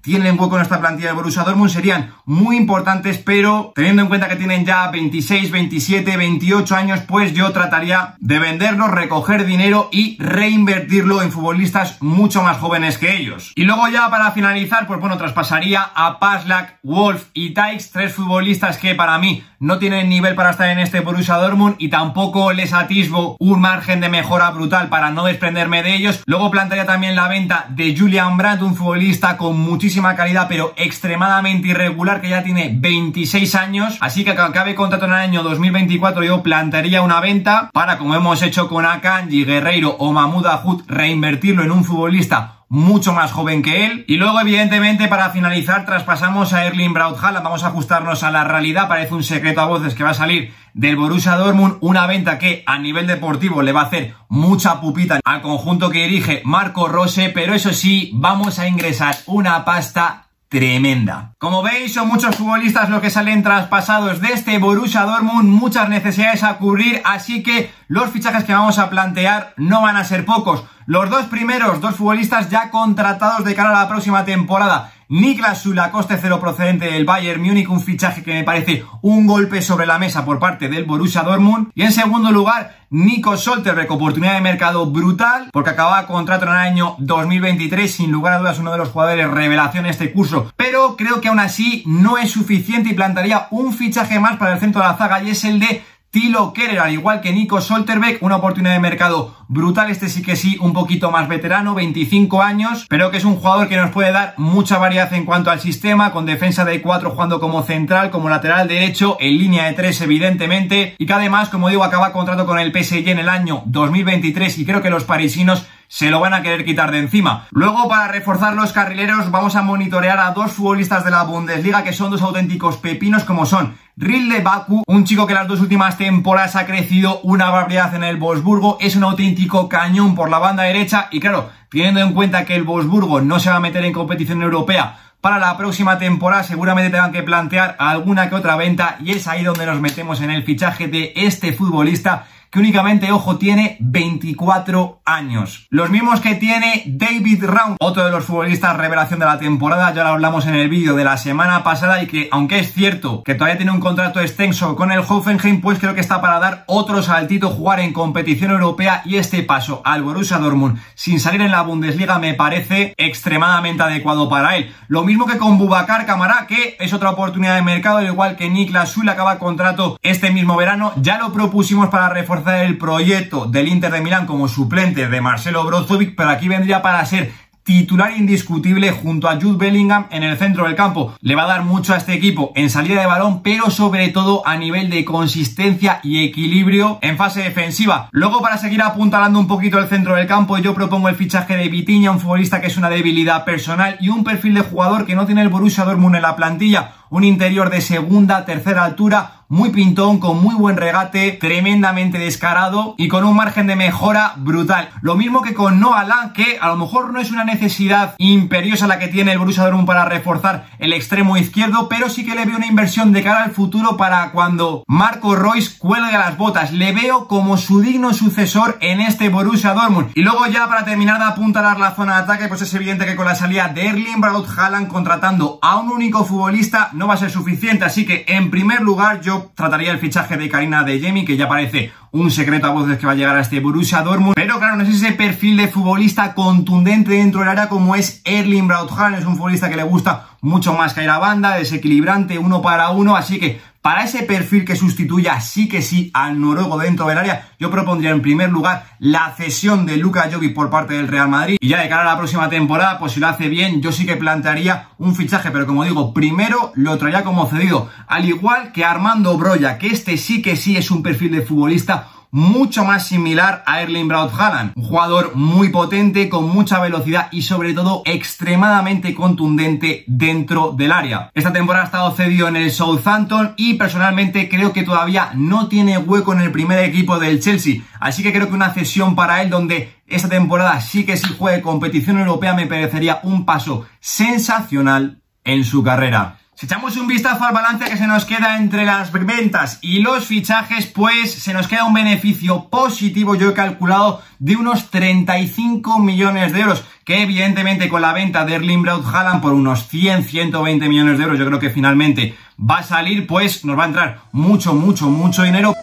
tienen 0.01 0.39
hueco 0.39 0.55
en 0.55 0.63
esta 0.63 0.79
plantilla 0.79 1.09
de 1.09 1.15
Borussia 1.15 1.43
Dortmund, 1.43 1.69
serían 1.69 2.13
muy 2.25 2.57
importantes, 2.57 3.17
pero 3.17 3.71
teniendo 3.75 4.01
en 4.01 4.07
cuenta 4.07 4.27
que 4.27 4.35
tienen 4.35 4.65
ya 4.65 4.89
26, 4.89 5.51
27, 5.51 6.17
28 6.17 6.75
años, 6.75 7.01
pues 7.07 7.33
yo 7.33 7.51
trataría 7.51 8.15
de 8.19 8.39
venderlos, 8.39 8.89
recoger 8.89 9.45
dinero 9.45 9.89
y 9.91 10.17
reinvertirlo 10.19 11.21
en 11.21 11.31
futbolistas 11.31 12.01
mucho 12.01 12.41
más 12.41 12.57
jóvenes 12.57 12.97
que 12.97 13.15
ellos. 13.15 13.51
Y 13.55 13.63
luego 13.63 13.87
ya 13.89 14.09
para 14.09 14.31
finalizar, 14.31 14.87
pues 14.87 14.99
bueno, 14.99 15.17
traspasaría 15.17 15.91
a 15.93 16.19
Paslak, 16.19 16.79
Wolf 16.83 17.27
y 17.33 17.53
Tykes, 17.53 17.91
tres 17.91 18.13
futbolistas 18.13 18.77
que 18.77 18.95
para 18.95 19.17
mí 19.17 19.43
no 19.59 19.77
tienen 19.77 20.09
nivel 20.09 20.33
para 20.33 20.49
estar 20.49 20.69
en 20.69 20.79
este 20.79 21.01
Borussia 21.01 21.35
Dortmund 21.35 21.75
y 21.77 21.89
tampoco 21.89 22.51
les 22.51 22.73
atisbo 22.73 23.37
un 23.39 23.61
margen 23.61 24.01
de 24.01 24.09
mejora 24.09 24.49
brutal 24.49 24.89
para 24.89 25.11
no 25.11 25.25
desprenderme 25.25 25.83
de 25.83 25.95
ellos. 25.95 26.23
Luego 26.25 26.49
plantearía 26.49 26.87
también 26.87 27.15
la 27.15 27.27
venta 27.27 27.67
de 27.69 27.95
Julian 27.95 28.37
Brandt, 28.37 28.63
un 28.63 28.75
futbolista 28.75 29.37
con 29.37 29.59
muchísima 29.91 30.15
calidad 30.15 30.45
pero 30.47 30.73
extremadamente 30.77 31.67
irregular 31.67 32.21
que 32.21 32.29
ya 32.29 32.43
tiene 32.43 32.71
26 32.73 33.55
años, 33.55 33.97
así 33.99 34.23
que 34.23 34.31
acabe 34.31 34.73
contrato 34.73 35.03
en 35.03 35.11
el 35.11 35.17
año 35.17 35.43
2024 35.43 36.23
yo 36.23 36.41
plantearía 36.41 37.01
una 37.01 37.19
venta 37.19 37.69
para, 37.73 37.97
como 37.97 38.15
hemos 38.15 38.41
hecho 38.41 38.69
con 38.69 38.85
Akanji, 38.85 39.43
Guerreiro 39.43 39.97
o 39.99 40.13
Mahmoud 40.13 40.45
Ahud, 40.45 40.83
reinvertirlo 40.87 41.63
en 41.63 41.71
un 41.71 41.83
futbolista 41.83 42.60
mucho 42.71 43.11
más 43.11 43.33
joven 43.33 43.61
que 43.61 43.85
él. 43.85 44.05
Y 44.07 44.15
luego, 44.15 44.39
evidentemente, 44.39 45.09
para 45.09 45.31
finalizar, 45.31 45.85
traspasamos 45.85 46.53
a 46.53 46.65
Erling 46.65 46.93
Braut. 46.93 47.19
Vamos 47.19 47.65
a 47.65 47.67
ajustarnos 47.67 48.23
a 48.23 48.31
la 48.31 48.45
realidad. 48.45 48.87
Parece 48.87 49.13
un 49.13 49.23
secreto 49.23 49.59
a 49.59 49.65
voces 49.65 49.93
que 49.93 50.05
va 50.05 50.11
a 50.11 50.13
salir 50.13 50.53
del 50.73 50.95
Borussia 50.95 51.35
Dortmund. 51.35 51.79
Una 51.81 52.07
venta 52.07 52.39
que 52.39 52.63
a 52.65 52.79
nivel 52.79 53.07
deportivo 53.07 53.61
le 53.61 53.73
va 53.73 53.81
a 53.81 53.85
hacer 53.87 54.15
mucha 54.29 54.79
pupita 54.79 55.19
al 55.25 55.41
conjunto 55.41 55.89
que 55.89 56.03
dirige 56.07 56.43
Marco 56.45 56.87
Rose. 56.87 57.29
Pero 57.33 57.53
eso 57.53 57.73
sí, 57.73 58.11
vamos 58.13 58.57
a 58.57 58.69
ingresar 58.69 59.17
una 59.25 59.65
pasta 59.65 60.29
tremenda. 60.51 61.33
Como 61.39 61.63
veis, 61.63 61.93
son 61.93 62.09
muchos 62.09 62.35
futbolistas 62.35 62.89
los 62.89 63.01
que 63.01 63.09
salen 63.09 63.41
traspasados 63.41 64.19
de 64.19 64.33
este 64.33 64.57
Borussia 64.59 65.03
Dortmund, 65.03 65.47
muchas 65.47 65.87
necesidades 65.87 66.43
a 66.43 66.57
cubrir, 66.57 67.01
así 67.05 67.41
que 67.41 67.71
los 67.91 68.09
fichajes 68.09 68.45
que 68.45 68.53
vamos 68.53 68.79
a 68.79 68.89
plantear 68.89 69.53
no 69.57 69.81
van 69.81 69.97
a 69.97 70.05
ser 70.05 70.23
pocos. 70.23 70.63
Los 70.85 71.09
dos 71.09 71.25
primeros, 71.25 71.81
dos 71.81 71.97
futbolistas 71.97 72.49
ya 72.49 72.69
contratados 72.69 73.43
de 73.43 73.53
cara 73.53 73.71
a 73.71 73.81
la 73.81 73.89
próxima 73.89 74.23
temporada. 74.23 74.93
Niklas 75.09 75.63
Sula, 75.63 75.91
coste 75.91 76.17
cero 76.17 76.39
procedente 76.39 76.85
del 76.85 77.03
Bayern 77.03 77.41
Múnich, 77.41 77.69
un 77.69 77.81
fichaje 77.81 78.23
que 78.23 78.33
me 78.33 78.45
parece 78.45 78.85
un 79.01 79.27
golpe 79.27 79.61
sobre 79.61 79.85
la 79.85 79.99
mesa 79.99 80.23
por 80.23 80.39
parte 80.39 80.69
del 80.69 80.85
Borussia 80.85 81.23
Dortmund. 81.23 81.67
Y 81.75 81.81
en 81.81 81.91
segundo 81.91 82.31
lugar, 82.31 82.77
Nico 82.91 83.35
Solterbeck, 83.35 83.91
oportunidad 83.91 84.35
de 84.35 84.41
mercado 84.41 84.85
brutal, 84.85 85.49
porque 85.51 85.71
acababa 85.71 86.07
contrato 86.07 86.45
en 86.45 86.51
el 86.51 86.57
año 86.57 86.95
2023, 86.99 87.93
sin 87.93 88.09
lugar 88.09 88.35
a 88.35 88.39
dudas 88.39 88.59
uno 88.59 88.71
de 88.71 88.77
los 88.77 88.87
jugadores 88.87 89.29
revelación 89.29 89.85
este 89.85 90.13
curso. 90.13 90.49
Pero 90.55 90.95
creo 90.95 91.19
que 91.19 91.27
aún 91.27 91.41
así 91.41 91.83
no 91.85 92.17
es 92.17 92.31
suficiente 92.31 92.89
y 92.89 92.93
plantaría 92.93 93.47
un 93.51 93.73
fichaje 93.73 94.17
más 94.17 94.37
para 94.37 94.53
el 94.53 94.61
centro 94.61 94.81
de 94.81 94.87
la 94.87 94.95
zaga 94.95 95.21
y 95.21 95.31
es 95.31 95.43
el 95.43 95.59
de 95.59 95.83
Tilo 96.11 96.51
Kerer, 96.51 96.79
al 96.79 96.91
igual 96.91 97.21
que 97.21 97.31
Nico 97.31 97.61
Solterbeck, 97.61 98.21
una 98.21 98.35
oportunidad 98.35 98.73
de 98.73 98.81
mercado 98.81 99.33
brutal, 99.47 99.89
este 99.89 100.09
sí 100.09 100.21
que 100.21 100.35
sí, 100.35 100.57
un 100.59 100.73
poquito 100.73 101.09
más 101.09 101.29
veterano, 101.29 101.73
25 101.73 102.41
años, 102.41 102.85
pero 102.89 103.11
que 103.11 103.17
es 103.17 103.23
un 103.23 103.37
jugador 103.37 103.69
que 103.69 103.77
nos 103.77 103.91
puede 103.91 104.11
dar 104.11 104.33
mucha 104.35 104.77
variedad 104.77 105.13
en 105.13 105.23
cuanto 105.23 105.51
al 105.51 105.61
sistema, 105.61 106.11
con 106.11 106.25
defensa 106.25 106.65
de 106.65 106.81
4 106.81 107.11
jugando 107.11 107.39
como 107.39 107.63
central, 107.63 108.09
como 108.09 108.27
lateral 108.27 108.67
derecho, 108.67 109.15
en 109.21 109.37
línea 109.37 109.67
de 109.67 109.73
3 109.73 110.01
evidentemente, 110.01 110.95
y 110.97 111.05
que 111.05 111.13
además, 111.13 111.47
como 111.47 111.69
digo, 111.69 111.85
acaba 111.85 112.11
contrato 112.11 112.45
con 112.45 112.59
el 112.59 112.73
PSG 112.73 113.07
en 113.07 113.19
el 113.19 113.29
año 113.29 113.63
2023 113.67 114.57
y 114.57 114.65
creo 114.65 114.81
que 114.81 114.89
los 114.89 115.05
parisinos 115.05 115.65
se 115.91 116.09
lo 116.09 116.21
van 116.21 116.33
a 116.33 116.41
querer 116.41 116.63
quitar 116.63 116.89
de 116.89 116.99
encima. 116.99 117.47
Luego, 117.51 117.89
para 117.89 118.07
reforzar 118.07 118.55
los 118.55 118.71
carrileros, 118.71 119.29
vamos 119.29 119.57
a 119.57 119.61
monitorear 119.61 120.19
a 120.19 120.31
dos 120.31 120.53
futbolistas 120.53 121.03
de 121.03 121.11
la 121.11 121.23
Bundesliga 121.23 121.83
que 121.83 121.91
son 121.91 122.09
dos 122.09 122.21
auténticos 122.21 122.77
pepinos 122.77 123.25
como 123.25 123.45
son 123.45 123.75
Rilde 123.97 124.39
Baku, 124.39 124.83
un 124.87 125.03
chico 125.03 125.27
que 125.27 125.33
las 125.33 125.49
dos 125.49 125.59
últimas 125.59 125.97
temporadas 125.97 126.55
ha 126.55 126.65
crecido 126.65 127.19
una 127.23 127.49
barbaridad 127.49 127.93
en 127.93 128.05
el 128.05 128.15
Wolfsburgo, 128.15 128.77
es 128.79 128.95
un 128.95 129.03
auténtico 129.03 129.67
cañón 129.67 130.15
por 130.15 130.29
la 130.29 130.39
banda 130.39 130.63
derecha 130.63 131.09
y 131.11 131.19
claro, 131.19 131.49
teniendo 131.69 131.99
en 131.99 132.13
cuenta 132.13 132.45
que 132.45 132.55
el 132.55 132.63
Wolfsburgo 132.63 133.19
no 133.19 133.41
se 133.41 133.49
va 133.49 133.57
a 133.57 133.59
meter 133.59 133.83
en 133.83 133.91
competición 133.91 134.41
europea 134.41 134.95
para 135.19 135.37
la 135.37 135.55
próxima 135.55 135.99
temporada 135.99 136.43
seguramente 136.43 136.89
tengan 136.89 137.11
que 137.11 137.21
plantear 137.21 137.75
alguna 137.77 138.27
que 138.27 138.35
otra 138.35 138.55
venta 138.55 138.97
y 139.03 139.11
es 139.11 139.27
ahí 139.27 139.43
donde 139.43 139.67
nos 139.67 139.79
metemos 139.79 140.19
en 140.21 140.31
el 140.31 140.43
fichaje 140.43 140.87
de 140.87 141.13
este 141.15 141.53
futbolista 141.53 142.25
que 142.51 142.59
únicamente, 142.59 143.11
ojo, 143.13 143.37
tiene 143.37 143.77
24 143.79 145.01
años. 145.05 145.67
Los 145.69 145.89
mismos 145.89 146.19
que 146.19 146.35
tiene 146.35 146.83
David 146.85 147.45
Round, 147.45 147.77
otro 147.79 148.03
de 148.03 148.11
los 148.11 148.25
futbolistas 148.25 148.75
revelación 148.75 149.19
de 149.21 149.25
la 149.25 149.39
temporada, 149.39 149.93
ya 149.93 150.03
lo 150.03 150.09
hablamos 150.09 150.45
en 150.47 150.55
el 150.55 150.67
vídeo 150.67 150.93
de 150.95 151.05
la 151.05 151.15
semana 151.15 151.63
pasada 151.63 152.03
y 152.03 152.07
que, 152.07 152.27
aunque 152.29 152.59
es 152.59 152.73
cierto 152.73 153.23
que 153.23 153.35
todavía 153.35 153.55
tiene 153.55 153.71
un 153.71 153.79
contrato 153.79 154.19
extenso 154.19 154.75
con 154.75 154.91
el 154.91 154.99
Hoffenheim, 154.99 155.61
pues 155.61 155.79
creo 155.79 155.95
que 155.95 156.01
está 156.01 156.19
para 156.19 156.39
dar 156.39 156.65
otro 156.67 157.01
saltito, 157.01 157.51
jugar 157.51 157.79
en 157.79 157.93
competición 157.93 158.51
europea 158.51 159.01
y 159.05 159.15
este 159.15 159.43
paso 159.43 159.81
al 159.85 160.03
Borussia 160.03 160.37
Dortmund 160.37 160.77
sin 160.93 161.21
salir 161.21 161.41
en 161.41 161.51
la 161.51 161.61
Bundesliga 161.61 162.19
me 162.19 162.33
parece 162.33 162.93
extremadamente 162.97 163.83
adecuado 163.83 164.27
para 164.27 164.57
él. 164.57 164.73
Lo 164.89 165.03
mismo 165.03 165.25
que 165.25 165.37
con 165.37 165.57
Bubacar 165.57 166.05
Camará, 166.05 166.47
que 166.47 166.75
es 166.81 166.91
otra 166.91 167.11
oportunidad 167.11 167.55
de 167.55 167.61
mercado, 167.61 167.99
al 167.99 168.07
igual 168.07 168.35
que 168.35 168.49
Niklas 168.49 168.89
Sul 168.89 169.07
acaba 169.07 169.39
contrato 169.39 169.97
este 170.01 170.31
mismo 170.31 170.57
verano, 170.57 170.91
ya 170.97 171.17
lo 171.17 171.31
propusimos 171.31 171.87
para 171.87 172.09
reforzar 172.09 172.40
el 172.47 172.77
proyecto 172.77 173.45
del 173.45 173.67
Inter 173.67 173.91
de 173.91 174.01
Milán 174.01 174.25
como 174.25 174.47
suplente 174.47 175.07
de 175.07 175.21
Marcelo 175.21 175.63
Brozovic, 175.63 176.15
pero 176.15 176.29
aquí 176.29 176.47
vendría 176.47 176.81
para 176.81 177.05
ser 177.05 177.31
titular 177.63 178.17
indiscutible 178.17 178.91
junto 178.91 179.29
a 179.29 179.39
Jude 179.39 179.57
Bellingham 179.57 180.07
en 180.11 180.23
el 180.23 180.37
centro 180.37 180.65
del 180.65 180.75
campo. 180.75 181.13
Le 181.21 181.35
va 181.35 181.43
a 181.43 181.47
dar 181.47 181.63
mucho 181.63 181.93
a 181.93 181.97
este 181.97 182.13
equipo 182.13 182.51
en 182.55 182.69
salida 182.69 183.01
de 183.01 183.07
balón, 183.07 183.43
pero 183.43 183.69
sobre 183.69 184.09
todo 184.09 184.45
a 184.47 184.57
nivel 184.57 184.89
de 184.89 185.05
consistencia 185.05 185.99
y 186.03 186.23
equilibrio 186.25 186.99
en 187.01 187.17
fase 187.17 187.41
defensiva. 187.43 188.09
Luego, 188.11 188.41
para 188.41 188.57
seguir 188.57 188.81
apuntalando 188.81 189.39
un 189.39 189.47
poquito 189.47 189.77
el 189.79 189.87
centro 189.87 190.15
del 190.15 190.27
campo, 190.27 190.57
yo 190.57 190.73
propongo 190.73 191.09
el 191.09 191.15
fichaje 191.15 191.55
de 191.55 191.69
Vitiña, 191.69 192.11
un 192.11 192.19
futbolista 192.19 192.61
que 192.61 192.67
es 192.67 192.77
una 192.77 192.89
debilidad 192.89 193.45
personal 193.45 193.97
y 194.01 194.09
un 194.09 194.23
perfil 194.23 194.55
de 194.55 194.61
jugador 194.61 195.05
que 195.05 195.15
no 195.15 195.25
tiene 195.25 195.41
el 195.41 195.49
Borussia 195.49 195.85
Dortmund 195.85 196.15
en 196.15 196.23
la 196.23 196.35
plantilla. 196.35 196.93
Un 197.09 197.23
interior 197.25 197.69
de 197.69 197.81
segunda, 197.81 198.45
tercera 198.45 198.85
altura, 198.85 199.40
muy 199.51 199.71
pintón, 199.71 200.19
con 200.19 200.41
muy 200.41 200.55
buen 200.55 200.77
regate, 200.77 201.33
tremendamente 201.33 202.17
descarado 202.17 202.95
y 202.97 203.09
con 203.09 203.25
un 203.25 203.35
margen 203.35 203.67
de 203.67 203.75
mejora 203.75 204.31
brutal. 204.37 204.91
Lo 205.01 205.15
mismo 205.15 205.41
que 205.41 205.53
con 205.53 205.81
Noah 205.81 206.05
Lang, 206.05 206.31
que 206.31 206.57
a 206.57 206.69
lo 206.69 206.77
mejor 206.77 207.11
no 207.11 207.19
es 207.19 207.31
una 207.31 207.43
necesidad 207.43 208.15
imperiosa 208.17 208.87
la 208.87 208.97
que 208.97 209.09
tiene 209.09 209.33
el 209.33 209.39
Borussia 209.39 209.63
Dortmund 209.63 209.85
para 209.85 210.05
reforzar 210.05 210.67
el 210.79 210.93
extremo 210.93 211.35
izquierdo, 211.35 211.89
pero 211.89 212.09
sí 212.09 212.25
que 212.25 212.33
le 212.33 212.45
veo 212.45 212.55
una 212.55 212.65
inversión 212.65 213.11
de 213.11 213.23
cara 213.23 213.43
al 213.43 213.51
futuro 213.51 213.97
para 213.97 214.31
cuando 214.31 214.85
Marco 214.87 215.35
Royce 215.35 215.77
cuelgue 215.77 216.13
las 216.13 216.37
botas. 216.37 216.71
Le 216.71 216.93
veo 216.93 217.27
como 217.27 217.57
su 217.57 217.81
digno 217.81 218.13
sucesor 218.13 218.77
en 218.79 219.01
este 219.01 219.27
Borussia 219.27 219.73
Dortmund. 219.73 220.11
Y 220.15 220.21
luego 220.21 220.45
ya 220.45 220.69
para 220.69 220.85
terminar 220.85 221.19
de 221.19 221.25
apuntalar 221.25 221.77
la 221.77 221.93
zona 221.93 222.15
de 222.15 222.23
ataque, 222.23 222.47
pues 222.47 222.61
es 222.61 222.73
evidente 222.73 223.05
que 223.05 223.17
con 223.17 223.25
la 223.25 223.35
salida 223.35 223.67
de 223.67 223.87
Erling 223.87 224.21
Braut 224.21 224.47
Haaland 224.57 224.87
contratando 224.87 225.59
a 225.61 225.75
un 225.75 225.89
único 225.89 226.23
futbolista 226.23 226.89
no 226.93 227.07
va 227.07 227.15
a 227.15 227.17
ser 227.17 227.31
suficiente, 227.31 227.83
así 227.83 228.05
que 228.05 228.23
en 228.29 228.49
primer 228.49 228.79
lugar 228.79 229.19
yo 229.19 229.40
trataría 229.55 229.91
el 229.91 229.99
fichaje 229.99 230.37
de 230.37 230.49
Karina 230.49 230.83
de 230.83 230.99
Jemi, 230.99 231.25
que 231.25 231.37
ya 231.37 231.47
parece 231.47 231.91
un 232.11 232.31
secreto 232.31 232.67
a 232.67 232.71
voces 232.71 232.97
que 232.97 233.05
va 233.05 233.13
a 233.13 233.15
llegar 233.15 233.35
a 233.35 233.41
este 233.41 233.59
Borussia 233.59 234.01
Dortmund. 234.01 234.35
Pero 234.35 234.59
claro, 234.59 234.75
no 234.75 234.83
es 234.83 234.89
ese 234.89 235.13
perfil 235.13 235.57
de 235.57 235.67
futbolista 235.67 236.33
contundente 236.33 237.11
dentro 237.11 237.41
del 237.41 237.49
área 237.49 237.69
como 237.69 237.95
es 237.95 238.21
Erling 238.25 238.67
Braut. 238.67 238.91
Es 239.17 239.25
un 239.25 239.35
futbolista 239.35 239.69
que 239.69 239.75
le 239.75 239.83
gusta 239.83 240.30
mucho 240.41 240.73
más 240.73 240.93
que 240.93 241.03
ir 241.03 241.09
a 241.09 241.19
banda, 241.19 241.55
desequilibrante, 241.55 242.37
uno 242.37 242.61
para 242.61 242.89
uno. 242.89 243.15
Así 243.15 243.39
que 243.39 243.61
para 243.81 244.03
ese 244.03 244.23
perfil 244.23 244.63
que 244.63 244.75
sustituya 244.75 245.39
sí 245.41 245.67
que 245.67 245.81
sí 245.81 246.11
al 246.13 246.39
noruego 246.39 246.77
dentro 246.77 247.07
del 247.07 247.17
área, 247.17 247.49
yo 247.59 247.71
propondría 247.71 248.11
en 248.11 248.21
primer 248.21 248.51
lugar 248.51 248.85
la 248.99 249.33
cesión 249.35 249.87
de 249.87 249.97
Luka 249.97 250.29
Jovic 250.31 250.53
por 250.53 250.69
parte 250.69 250.93
del 250.93 251.07
Real 251.07 251.29
Madrid. 251.29 251.57
Y 251.59 251.67
ya 251.67 251.81
de 251.81 251.89
cara 251.89 252.01
a 252.03 252.13
la 252.13 252.17
próxima 252.17 252.49
temporada, 252.49 252.99
pues 252.99 253.13
si 253.13 253.19
lo 253.19 253.27
hace 253.27 253.49
bien, 253.49 253.81
yo 253.81 253.91
sí 253.91 254.05
que 254.05 254.17
plantearía 254.17 254.89
un 254.97 255.15
fichaje, 255.15 255.49
pero 255.49 255.65
como 255.65 255.83
digo, 255.83 256.13
primero 256.13 256.71
lo 256.75 256.97
traería 256.97 257.23
como 257.23 257.47
cedido. 257.47 257.89
Al 258.07 258.25
igual 258.25 258.71
que 258.71 258.85
Armando 258.85 259.35
Broya, 259.37 259.77
que 259.77 259.87
este 259.87 260.17
sí 260.17 260.41
que 260.41 260.55
sí 260.55 260.77
es 260.77 260.91
un 260.91 261.01
perfil 261.01 261.31
de 261.31 261.41
futbolista 261.41 262.07
mucho 262.31 262.85
más 262.85 263.05
similar 263.07 263.63
a 263.67 263.81
Erling 263.81 264.07
Braut 264.07 264.31
Haaland, 264.33 264.71
un 264.75 264.83
jugador 264.83 265.35
muy 265.35 265.69
potente, 265.69 266.29
con 266.29 266.49
mucha 266.49 266.79
velocidad 266.79 267.27
y 267.31 267.41
sobre 267.41 267.73
todo 267.73 268.01
extremadamente 268.05 269.13
contundente 269.13 270.05
dentro 270.07 270.71
del 270.71 270.91
área. 270.91 271.29
Esta 271.33 271.51
temporada 271.53 271.83
ha 271.83 271.87
estado 271.87 272.11
cedido 272.11 272.47
en 272.47 272.55
el 272.55 272.71
Southampton 272.71 273.53
y 273.57 273.75
personalmente 273.75 274.49
creo 274.49 274.73
que 274.73 274.83
todavía 274.83 275.31
no 275.35 275.67
tiene 275.67 275.97
hueco 275.97 276.33
en 276.33 276.41
el 276.41 276.51
primer 276.51 276.79
equipo 276.79 277.19
del 277.19 277.41
Chelsea, 277.41 277.81
así 277.99 278.23
que 278.23 278.31
creo 278.31 278.47
que 278.47 278.55
una 278.55 278.73
cesión 278.73 279.15
para 279.15 279.41
él 279.41 279.49
donde 279.49 279.93
esta 280.07 280.29
temporada 280.29 280.79
sí 280.81 281.05
que 281.05 281.17
si 281.17 281.33
juegue 281.37 281.61
competición 281.61 282.19
europea 282.19 282.53
me 282.53 282.67
parecería 282.67 283.19
un 283.23 283.45
paso 283.45 283.85
sensacional 283.99 285.21
en 285.43 285.63
su 285.63 285.83
carrera. 285.83 286.40
Si 286.61 286.67
echamos 286.67 286.95
un 286.95 287.07
vistazo 287.07 287.43
al 287.43 287.55
balance 287.55 287.85
que 287.85 287.97
se 287.97 288.05
nos 288.05 288.23
queda 288.23 288.57
entre 288.57 288.85
las 288.85 289.11
ventas 289.11 289.79
y 289.81 289.97
los 289.97 290.27
fichajes, 290.27 290.85
pues 290.85 291.33
se 291.33 291.53
nos 291.53 291.67
queda 291.67 291.85
un 291.85 291.95
beneficio 291.95 292.69
positivo, 292.69 293.33
yo 293.33 293.49
he 293.49 293.53
calculado, 293.55 294.21
de 294.37 294.57
unos 294.57 294.91
35 294.91 295.97
millones 295.97 296.53
de 296.53 296.59
euros, 296.59 296.83
que 297.03 297.23
evidentemente 297.23 297.89
con 297.89 298.03
la 298.03 298.13
venta 298.13 298.45
de 298.45 298.53
Erling 298.53 298.83
Braut 298.83 299.03
Haaland 299.03 299.41
por 299.41 299.53
unos 299.53 299.87
100, 299.87 300.25
120 300.25 300.87
millones 300.87 301.17
de 301.17 301.23
euros, 301.23 301.39
yo 301.39 301.47
creo 301.47 301.57
que 301.57 301.71
finalmente 301.71 302.35
va 302.59 302.77
a 302.77 302.83
salir, 302.83 303.25
pues 303.25 303.65
nos 303.65 303.75
va 303.75 303.85
a 303.85 303.87
entrar 303.87 304.21
mucho, 304.31 304.75
mucho, 304.75 305.09
mucho 305.09 305.41
dinero. 305.41 305.73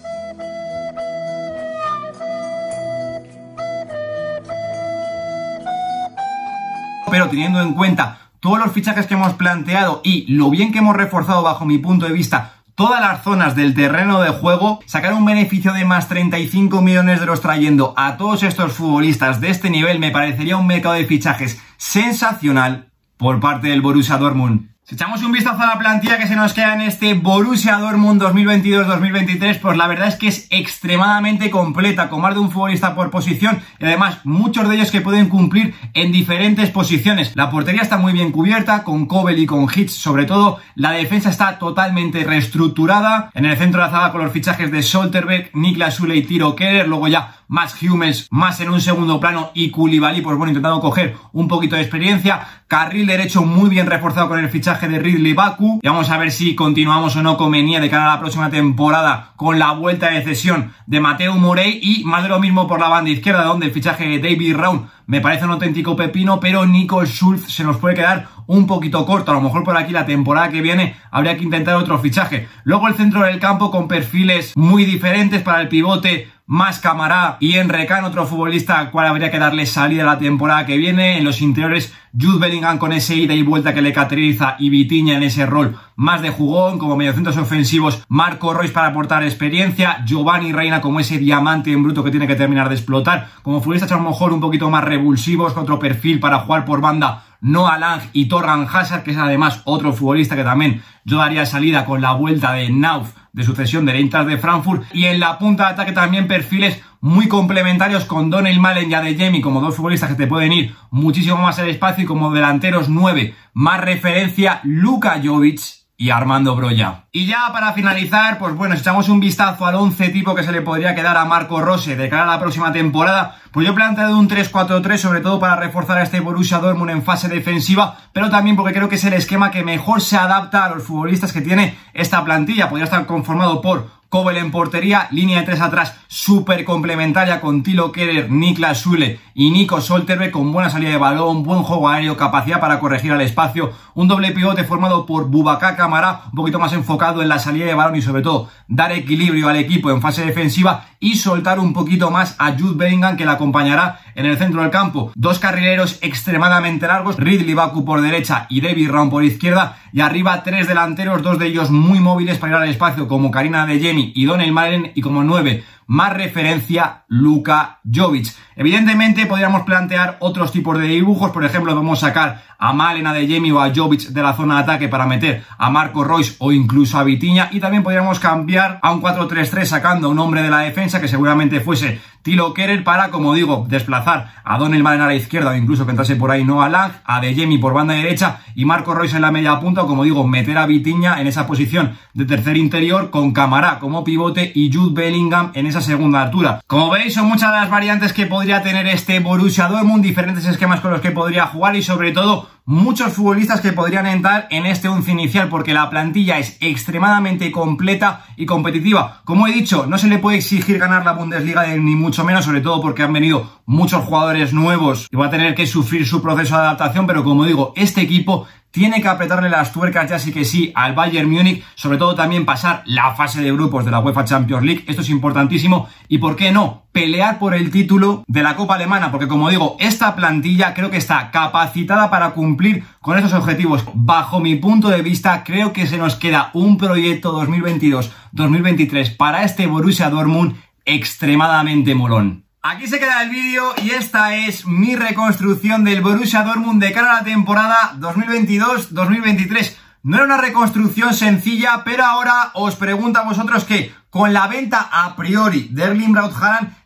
Pero 7.10 7.28
teniendo 7.28 7.60
en 7.62 7.74
cuenta 7.74 8.27
todos 8.40 8.58
los 8.58 8.72
fichajes 8.72 9.06
que 9.06 9.14
hemos 9.14 9.34
planteado 9.34 10.00
y 10.04 10.32
lo 10.32 10.50
bien 10.50 10.72
que 10.72 10.78
hemos 10.78 10.96
reforzado 10.96 11.42
bajo 11.42 11.64
mi 11.64 11.78
punto 11.78 12.06
de 12.06 12.12
vista 12.12 12.54
todas 12.78 13.00
las 13.00 13.24
zonas 13.24 13.56
del 13.56 13.74
terreno 13.74 14.20
de 14.20 14.30
juego, 14.30 14.78
sacar 14.86 15.12
un 15.12 15.24
beneficio 15.24 15.72
de 15.72 15.84
más 15.84 16.06
35 16.06 16.80
millones 16.80 17.18
de 17.18 17.24
euros 17.24 17.40
trayendo 17.40 17.92
a 17.96 18.16
todos 18.16 18.44
estos 18.44 18.72
futbolistas 18.72 19.40
de 19.40 19.50
este 19.50 19.68
nivel 19.68 19.98
me 19.98 20.12
parecería 20.12 20.56
un 20.56 20.68
mercado 20.68 20.94
de 20.94 21.04
fichajes 21.04 21.60
sensacional 21.76 22.92
por 23.16 23.40
parte 23.40 23.66
del 23.66 23.82
Borussia 23.82 24.16
Dortmund. 24.16 24.68
Si 24.88 24.94
echamos 24.94 25.22
un 25.22 25.32
vistazo 25.32 25.60
a 25.60 25.66
la 25.66 25.78
plantilla 25.78 26.16
que 26.16 26.26
se 26.26 26.34
nos 26.34 26.54
queda 26.54 26.72
en 26.72 26.80
este 26.80 27.12
Borussia 27.12 27.76
Dortmund 27.76 28.22
2022-2023, 28.22 29.60
pues 29.60 29.76
la 29.76 29.86
verdad 29.86 30.08
es 30.08 30.14
que 30.14 30.28
es 30.28 30.46
extremadamente 30.48 31.50
completa, 31.50 32.08
con 32.08 32.22
más 32.22 32.32
de 32.32 32.40
un 32.40 32.50
futbolista 32.50 32.94
por 32.94 33.10
posición 33.10 33.60
y 33.78 33.84
además 33.84 34.20
muchos 34.24 34.66
de 34.66 34.76
ellos 34.76 34.90
que 34.90 35.02
pueden 35.02 35.28
cumplir 35.28 35.74
en 35.92 36.10
diferentes 36.10 36.70
posiciones. 36.70 37.36
La 37.36 37.50
portería 37.50 37.82
está 37.82 37.98
muy 37.98 38.14
bien 38.14 38.32
cubierta, 38.32 38.82
con 38.82 39.04
Kobel 39.04 39.38
y 39.38 39.44
con 39.44 39.64
Hitch 39.64 39.90
sobre 39.90 40.24
todo. 40.24 40.58
La 40.74 40.92
defensa 40.92 41.28
está 41.28 41.58
totalmente 41.58 42.24
reestructurada. 42.24 43.30
En 43.34 43.44
el 43.44 43.58
centro 43.58 43.82
de 43.82 43.88
la 43.88 43.92
zaga 43.92 44.12
con 44.12 44.24
los 44.24 44.32
fichajes 44.32 44.72
de 44.72 44.82
Solterberg, 44.82 45.50
Niklas 45.52 45.96
Sule 45.96 46.16
y 46.16 46.22
Tiro 46.22 46.56
Keller, 46.56 46.88
luego 46.88 47.08
ya 47.08 47.37
más 47.48 47.82
Hummels, 47.82 48.28
más 48.30 48.60
en 48.60 48.70
un 48.70 48.80
segundo 48.80 49.18
plano 49.18 49.50
y 49.54 49.70
Koulibaly, 49.70 50.20
pues 50.20 50.36
bueno, 50.36 50.50
intentando 50.50 50.80
coger 50.80 51.16
un 51.32 51.48
poquito 51.48 51.76
de 51.76 51.82
experiencia. 51.82 52.46
Carril 52.68 53.06
derecho 53.06 53.42
muy 53.42 53.70
bien 53.70 53.86
reforzado 53.86 54.28
con 54.28 54.38
el 54.38 54.50
fichaje 54.50 54.88
de 54.88 54.98
Ridley 54.98 55.32
Baku. 55.32 55.80
Y 55.82 55.88
vamos 55.88 56.10
a 56.10 56.18
ver 56.18 56.30
si 56.30 56.54
continuamos 56.54 57.16
o 57.16 57.22
no 57.22 57.36
con 57.36 57.50
Menía 57.50 57.80
de 57.80 57.90
cara 57.90 58.12
a 58.12 58.14
la 58.16 58.20
próxima 58.20 58.50
temporada 58.50 59.32
con 59.36 59.58
la 59.58 59.72
vuelta 59.72 60.10
de 60.10 60.22
cesión 60.22 60.72
de 60.86 61.00
Mateo 61.00 61.34
Morey 61.34 61.80
y 61.82 62.04
más 62.04 62.22
de 62.22 62.28
lo 62.28 62.38
mismo 62.38 62.66
por 62.68 62.80
la 62.80 62.88
banda 62.88 63.10
izquierda, 63.10 63.44
donde 63.44 63.66
el 63.66 63.72
fichaje 63.72 64.06
de 64.06 64.18
David 64.18 64.56
Round 64.56 64.88
me 65.06 65.22
parece 65.22 65.46
un 65.46 65.52
auténtico 65.52 65.96
pepino, 65.96 66.38
pero 66.38 66.66
Nico 66.66 67.02
Schultz 67.06 67.50
se 67.50 67.64
nos 67.64 67.78
puede 67.78 67.94
quedar 67.94 68.28
un 68.46 68.66
poquito 68.66 69.06
corto. 69.06 69.30
A 69.30 69.34
lo 69.34 69.40
mejor 69.40 69.64
por 69.64 69.76
aquí 69.76 69.92
la 69.92 70.04
temporada 70.04 70.50
que 70.50 70.60
viene 70.60 70.96
habría 71.10 71.36
que 71.38 71.44
intentar 71.44 71.76
otro 71.76 71.98
fichaje. 71.98 72.46
Luego 72.64 72.88
el 72.88 72.94
centro 72.94 73.22
del 73.22 73.38
campo 73.38 73.70
con 73.70 73.88
perfiles 73.88 74.52
muy 74.54 74.84
diferentes 74.84 75.40
para 75.40 75.62
el 75.62 75.68
pivote 75.68 76.28
más 76.48 76.80
Camará 76.80 77.36
y 77.40 77.56
Enrecan, 77.56 78.04
otro 78.04 78.26
futbolista 78.26 78.78
al 78.78 78.90
cual 78.90 79.06
habría 79.06 79.30
que 79.30 79.38
darle 79.38 79.66
salida 79.66 80.02
la 80.02 80.18
temporada 80.18 80.64
que 80.64 80.78
viene. 80.78 81.18
En 81.18 81.24
los 81.24 81.42
interiores, 81.42 81.92
Jude 82.18 82.38
Bellingham 82.38 82.78
con 82.78 82.92
ese 82.92 83.16
ida 83.16 83.34
y 83.34 83.42
vuelta 83.42 83.74
que 83.74 83.82
le 83.82 83.92
caracteriza 83.92 84.56
y 84.58 84.70
Vitiña 84.70 85.18
en 85.18 85.24
ese 85.24 85.44
rol 85.44 85.76
más 85.94 86.22
de 86.22 86.30
jugón, 86.30 86.78
como 86.78 86.96
mediocentros 86.96 87.36
ofensivos, 87.36 88.02
Marco 88.08 88.54
Royce 88.54 88.72
para 88.72 88.88
aportar 88.88 89.24
experiencia, 89.24 90.02
Giovanni 90.06 90.52
Reina 90.52 90.80
como 90.80 91.00
ese 91.00 91.18
diamante 91.18 91.72
en 91.72 91.82
bruto 91.82 92.02
que 92.02 92.10
tiene 92.10 92.26
que 92.26 92.36
terminar 92.36 92.68
de 92.68 92.76
explotar, 92.76 93.28
como 93.42 93.60
futbolistas 93.60 93.92
a 93.92 93.96
lo 93.96 94.02
mejor 94.02 94.32
un 94.32 94.40
poquito 94.40 94.70
más 94.70 94.84
revulsivos, 94.84 95.52
con 95.52 95.64
otro 95.64 95.78
perfil 95.78 96.18
para 96.18 96.38
jugar 96.38 96.64
por 96.64 96.80
banda 96.80 97.24
Noah 97.40 97.78
Lang 97.78 98.02
y 98.12 98.26
Torran 98.26 98.66
Hazard, 98.70 99.02
que 99.02 99.12
es 99.12 99.16
además 99.16 99.62
otro 99.64 99.92
futbolista 99.92 100.36
que 100.36 100.44
también 100.44 100.82
yo 101.04 101.18
daría 101.18 101.46
salida 101.46 101.84
con 101.84 102.00
la 102.00 102.12
vuelta 102.12 102.52
de 102.52 102.70
Nauf 102.70 103.14
de 103.32 103.44
sucesión 103.44 103.86
de 103.86 103.96
Eintracht 103.96 104.28
de 104.28 104.38
Frankfurt. 104.38 104.84
Y 104.92 105.04
en 105.04 105.20
la 105.20 105.38
punta 105.38 105.66
de 105.66 105.72
ataque 105.72 105.92
también 105.92 106.26
perfiles 106.26 106.82
muy 107.00 107.28
complementarios 107.28 108.04
con 108.04 108.30
Donel 108.30 108.58
Malen 108.58 108.90
y 108.90 108.94
Adeyemi 108.94 109.40
como 109.40 109.60
dos 109.60 109.76
futbolistas 109.76 110.10
que 110.10 110.16
te 110.16 110.26
pueden 110.26 110.52
ir 110.52 110.74
muchísimo 110.90 111.36
más 111.36 111.58
al 111.58 111.68
espacio 111.68 112.04
y 112.04 112.06
como 112.06 112.32
delanteros 112.32 112.88
9 112.88 113.34
más 113.54 113.80
referencia 113.80 114.60
Luka 114.64 115.20
Jovic 115.22 115.60
y 116.00 116.10
Armando 116.10 116.54
Broya. 116.54 117.06
Y 117.10 117.26
ya 117.26 117.50
para 117.52 117.72
finalizar, 117.72 118.38
pues 118.38 118.54
bueno, 118.54 118.76
si 118.76 118.82
echamos 118.82 119.08
un 119.08 119.18
vistazo 119.18 119.66
al 119.66 119.74
11 119.74 120.10
tipo 120.10 120.32
que 120.32 120.44
se 120.44 120.52
le 120.52 120.62
podría 120.62 120.94
quedar 120.94 121.16
a 121.16 121.24
Marco 121.24 121.60
Rose 121.60 121.96
de 121.96 122.08
cara 122.08 122.22
a 122.22 122.36
la 122.36 122.38
próxima 122.38 122.70
temporada, 122.70 123.34
pues 123.50 123.66
yo 123.66 123.72
he 123.72 123.74
planteado 123.74 124.16
un 124.16 124.28
3-4-3 124.28 124.96
sobre 124.96 125.20
todo 125.20 125.40
para 125.40 125.56
reforzar 125.56 125.98
a 125.98 126.04
este 126.04 126.20
Borussia 126.20 126.60
Dortmund 126.60 126.92
en 126.92 127.02
fase 127.02 127.28
defensiva, 127.28 127.96
pero 128.12 128.30
también 128.30 128.54
porque 128.54 128.72
creo 128.72 128.88
que 128.88 128.94
es 128.94 129.04
el 129.04 129.14
esquema 129.14 129.50
que 129.50 129.64
mejor 129.64 130.00
se 130.00 130.16
adapta 130.16 130.64
a 130.64 130.70
los 130.70 130.84
futbolistas 130.84 131.32
que 131.32 131.40
tiene 131.40 131.76
esta 131.94 132.24
plantilla. 132.24 132.68
Podría 132.68 132.84
estar 132.84 133.04
conformado 133.04 133.60
por 133.60 133.97
Kobel 134.08 134.38
en 134.38 134.50
portería, 134.50 135.06
línea 135.10 135.40
de 135.40 135.44
tres 135.44 135.60
atrás 135.60 135.94
súper 136.08 136.64
complementaria 136.64 137.42
con 137.42 137.62
Tilo 137.62 137.92
Keller, 137.92 138.30
Niklas 138.30 138.80
Sule 138.80 139.20
y 139.34 139.50
Nico 139.50 139.82
Solterbe 139.82 140.30
con 140.30 140.50
buena 140.50 140.70
salida 140.70 140.88
de 140.90 140.96
balón, 140.96 141.42
buen 141.42 141.62
juego 141.62 141.90
aéreo, 141.90 142.16
capacidad 142.16 142.58
para 142.58 142.80
corregir 142.80 143.12
al 143.12 143.20
espacio, 143.20 143.72
un 143.94 144.08
doble 144.08 144.32
pivote 144.32 144.64
formado 144.64 145.04
por 145.04 145.28
Bubaka 145.28 145.76
Camara, 145.76 146.22
un 146.26 146.36
poquito 146.36 146.58
más 146.58 146.72
enfocado 146.72 147.20
en 147.20 147.28
la 147.28 147.38
salida 147.38 147.66
de 147.66 147.74
balón 147.74 147.96
y 147.96 148.02
sobre 148.02 148.22
todo 148.22 148.48
dar 148.66 148.92
equilibrio 148.92 149.46
al 149.46 149.56
equipo 149.56 149.90
en 149.90 150.00
fase 150.00 150.24
defensiva 150.24 150.86
y 151.00 151.16
soltar 151.16 151.60
un 151.60 151.72
poquito 151.72 152.10
más 152.10 152.34
a 152.38 152.52
Jude 152.58 152.74
Bellingham 152.76 153.16
que 153.16 153.24
la 153.24 153.32
acompañará 153.32 154.00
en 154.14 154.26
el 154.26 154.36
centro 154.36 154.62
del 154.62 154.70
campo. 154.70 155.12
Dos 155.14 155.38
carrileros 155.38 155.98
extremadamente 156.02 156.86
largos, 156.86 157.16
Ridley 157.16 157.54
Baku 157.54 157.84
por 157.84 158.00
derecha 158.00 158.46
y 158.48 158.60
David 158.60 158.90
Round 158.90 159.10
por 159.10 159.24
izquierda 159.24 159.78
y 159.92 160.00
arriba 160.00 160.42
tres 160.42 160.68
delanteros, 160.68 161.22
dos 161.22 161.38
de 161.38 161.46
ellos 161.46 161.70
muy 161.70 162.00
móviles 162.00 162.38
para 162.38 162.56
ir 162.56 162.62
al 162.62 162.68
espacio 162.68 163.08
como 163.08 163.30
Karina 163.30 163.66
de 163.66 163.78
Jenny 163.78 164.12
y 164.14 164.24
Donel 164.24 164.52
Malen 164.52 164.92
y 164.94 165.00
como 165.00 165.22
nueve 165.22 165.64
más 165.88 166.12
referencia 166.12 167.04
Luka 167.08 167.80
Jovic. 167.82 168.28
Evidentemente 168.56 169.24
podríamos 169.24 169.62
plantear 169.62 170.18
otros 170.20 170.52
tipos 170.52 170.78
de 170.78 170.86
dibujos, 170.86 171.30
por 171.30 171.44
ejemplo 171.44 171.74
vamos 171.74 172.02
a 172.02 172.08
sacar 172.08 172.44
a 172.58 172.72
Malena 172.74 173.14
de 173.14 173.26
Jemi 173.26 173.50
o 173.52 173.60
a 173.60 173.72
Jovic 173.74 174.08
de 174.08 174.22
la 174.22 174.34
zona 174.34 174.56
de 174.56 174.62
ataque 174.62 174.88
para 174.88 175.06
meter 175.06 175.44
a 175.56 175.70
Marco 175.70 176.04
Royce 176.04 176.36
o 176.40 176.52
incluso 176.52 176.98
a 176.98 177.04
Vitiña 177.04 177.48
y 177.52 177.60
también 177.60 177.82
podríamos 177.82 178.20
cambiar 178.20 178.78
a 178.82 178.92
un 178.92 179.00
4-3-3 179.00 179.64
sacando 179.64 180.08
a 180.08 180.10
un 180.10 180.18
hombre 180.18 180.42
de 180.42 180.50
la 180.50 180.58
defensa 180.58 181.00
que 181.00 181.08
seguramente 181.08 181.60
fuese 181.60 182.00
Tilo 182.28 182.52
Kerer 182.52 182.84
para, 182.84 183.08
como 183.08 183.32
digo, 183.32 183.64
desplazar 183.70 184.34
a 184.44 184.58
Donel 184.58 184.82
Malen 184.82 185.00
a 185.00 185.06
la 185.06 185.14
izquierda 185.14 185.52
o 185.52 185.56
incluso 185.56 185.86
que 185.86 185.92
entrase 185.92 186.14
por 186.14 186.30
ahí 186.30 186.44
Noah 186.44 186.68
Lang, 186.68 186.92
a 187.06 187.22
De 187.22 187.34
Jemi 187.34 187.56
por 187.56 187.72
banda 187.72 187.94
derecha 187.94 188.40
y 188.54 188.66
Marco 188.66 188.92
Royce 188.92 189.16
en 189.16 189.22
la 189.22 189.30
media 189.30 189.58
punta, 189.60 189.84
o 189.84 189.86
como 189.86 190.04
digo, 190.04 190.26
meter 190.26 190.58
a 190.58 190.66
Vitiña 190.66 191.22
en 191.22 191.26
esa 191.26 191.46
posición 191.46 191.96
de 192.12 192.26
tercer 192.26 192.58
interior 192.58 193.08
con 193.08 193.32
Camará 193.32 193.78
como 193.78 194.04
pivote 194.04 194.52
y 194.54 194.70
Jude 194.70 194.92
Bellingham 195.00 195.52
en 195.54 195.64
esa 195.64 195.80
segunda 195.80 196.20
altura. 196.20 196.60
Como 196.66 196.90
veis, 196.90 197.14
son 197.14 197.28
muchas 197.28 197.50
las 197.50 197.70
variantes 197.70 198.12
que 198.12 198.26
podría 198.26 198.62
tener 198.62 198.86
este 198.88 199.20
Borussia 199.20 199.68
Dortmund, 199.68 200.02
diferentes 200.02 200.44
esquemas 200.44 200.80
con 200.80 200.90
los 200.90 201.00
que 201.00 201.12
podría 201.12 201.46
jugar 201.46 201.76
y 201.76 201.82
sobre 201.82 202.12
todo 202.12 202.46
muchos 202.68 203.14
futbolistas 203.14 203.62
que 203.62 203.72
podrían 203.72 204.06
entrar 204.06 204.46
en 204.50 204.66
este 204.66 204.88
once 204.88 205.10
inicial 205.10 205.48
porque 205.48 205.72
la 205.72 205.88
plantilla 205.88 206.38
es 206.38 206.58
extremadamente 206.60 207.50
completa 207.50 208.26
y 208.36 208.44
competitiva. 208.44 209.22
Como 209.24 209.46
he 209.46 209.52
dicho, 209.52 209.86
no 209.86 209.96
se 209.96 210.06
le 210.06 210.18
puede 210.18 210.36
exigir 210.36 210.78
ganar 210.78 211.02
la 211.02 211.14
Bundesliga 211.14 211.66
ni 211.66 211.94
mucho 211.94 212.26
menos, 212.26 212.44
sobre 212.44 212.60
todo 212.60 212.82
porque 212.82 213.02
han 213.02 213.14
venido 213.14 213.50
muchos 213.64 214.04
jugadores 214.04 214.52
nuevos 214.52 215.08
y 215.10 215.16
va 215.16 215.28
a 215.28 215.30
tener 215.30 215.54
que 215.54 215.66
sufrir 215.66 216.06
su 216.06 216.20
proceso 216.20 216.56
de 216.56 216.60
adaptación, 216.60 217.06
pero 217.06 217.24
como 217.24 217.46
digo, 217.46 217.72
este 217.74 218.02
equipo 218.02 218.46
tiene 218.70 219.00
que 219.00 219.08
apretarle 219.08 219.48
las 219.48 219.72
tuercas 219.72 220.10
ya 220.10 220.18
sí 220.18 220.32
que 220.32 220.44
sí 220.44 220.72
al 220.74 220.94
Bayern 220.94 221.30
Múnich, 221.30 221.64
sobre 221.74 221.98
todo 221.98 222.14
también 222.14 222.44
pasar 222.44 222.82
la 222.86 223.14
fase 223.14 223.42
de 223.42 223.52
grupos 223.52 223.84
de 223.84 223.90
la 223.90 224.00
UEFA 224.00 224.24
Champions 224.24 224.64
League, 224.64 224.84
esto 224.86 225.02
es 225.02 225.10
importantísimo, 225.10 225.88
y 226.08 226.18
por 226.18 226.36
qué 226.36 226.52
no, 226.52 226.84
pelear 226.92 227.38
por 227.38 227.54
el 227.54 227.70
título 227.70 228.24
de 228.26 228.42
la 228.42 228.56
Copa 228.56 228.74
Alemana, 228.74 229.10
porque 229.10 229.28
como 229.28 229.50
digo, 229.50 229.76
esta 229.78 230.14
plantilla 230.14 230.74
creo 230.74 230.90
que 230.90 230.96
está 230.96 231.30
capacitada 231.30 232.10
para 232.10 232.30
cumplir 232.30 232.84
con 233.00 233.16
estos 233.16 233.34
objetivos. 233.34 233.84
Bajo 233.94 234.40
mi 234.40 234.56
punto 234.56 234.88
de 234.88 235.02
vista, 235.02 235.44
creo 235.44 235.72
que 235.72 235.86
se 235.86 235.98
nos 235.98 236.16
queda 236.16 236.50
un 236.54 236.76
proyecto 236.76 237.32
2022-2023 237.40 239.16
para 239.16 239.44
este 239.44 239.66
Borussia 239.66 240.10
Dortmund 240.10 240.56
extremadamente 240.84 241.94
molón. 241.94 242.47
Aquí 242.60 242.88
se 242.88 242.98
queda 242.98 243.22
el 243.22 243.30
vídeo 243.30 243.72
y 243.84 243.90
esta 243.90 244.34
es 244.34 244.66
mi 244.66 244.96
reconstrucción 244.96 245.84
del 245.84 246.00
Borussia 246.00 246.42
Dortmund 246.42 246.82
de 246.82 246.92
cara 246.92 247.12
a 247.12 247.14
la 247.20 247.24
temporada 247.24 247.94
2022-2023. 248.00 249.76
No 250.02 250.16
era 250.16 250.24
una 250.24 250.38
reconstrucción 250.38 251.14
sencilla, 251.14 251.82
pero 251.84 252.04
ahora 252.04 252.50
os 252.54 252.74
pregunto 252.74 253.20
a 253.20 253.24
vosotros 253.24 253.62
que, 253.62 253.94
con 254.10 254.32
la 254.32 254.48
venta 254.48 254.88
a 254.90 255.14
priori 255.14 255.68
de 255.70 255.84
Erling 255.84 256.12
Braut 256.12 256.34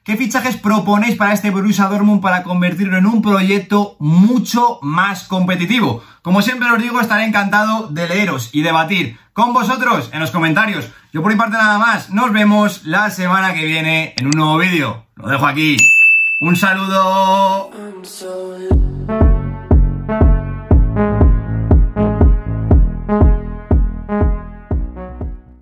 ¿qué 0.05 0.17
fichajes 0.17 0.59
proponéis 0.59 1.17
para 1.17 1.33
este 1.33 1.51
Borussia 1.51 1.87
Dortmund 1.87 2.21
para 2.21 2.43
convertirlo 2.43 2.99
en 2.99 3.07
un 3.07 3.23
proyecto 3.23 3.97
mucho 3.99 4.79
más 4.83 5.25
competitivo? 5.25 6.05
Como 6.21 6.43
siempre 6.43 6.71
os 6.71 6.83
digo, 6.83 7.01
estaré 7.01 7.25
encantado 7.25 7.89
de 7.89 8.09
leeros 8.09 8.51
y 8.53 8.61
debatir 8.61 9.19
con 9.33 9.55
vosotros 9.55 10.11
en 10.13 10.21
los 10.21 10.33
comentarios. 10.33 10.91
Yo 11.15 11.23
por 11.23 11.33
mi 11.33 11.39
parte 11.39 11.57
nada 11.57 11.79
más, 11.79 12.11
nos 12.11 12.31
vemos 12.31 12.85
la 12.85 13.09
semana 13.11 13.55
que 13.55 13.65
viene 13.65 14.15
en 14.19 14.27
un 14.27 14.33
nuevo 14.33 14.59
vídeo. 14.59 15.07
Lo 15.23 15.29
dejo 15.29 15.47
aquí. 15.47 15.77
Un 16.41 16.57
saludo. 16.57 17.71